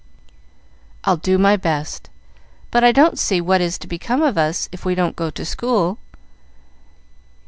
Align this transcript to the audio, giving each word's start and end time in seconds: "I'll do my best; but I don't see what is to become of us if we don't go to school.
"I'll 1.03 1.17
do 1.17 1.37
my 1.37 1.55
best; 1.57 2.09
but 2.71 2.83
I 2.83 2.91
don't 2.91 3.19
see 3.19 3.39
what 3.39 3.61
is 3.61 3.77
to 3.77 3.85
become 3.87 4.23
of 4.23 4.35
us 4.35 4.67
if 4.71 4.83
we 4.83 4.95
don't 4.95 5.15
go 5.15 5.29
to 5.29 5.45
school. 5.45 5.99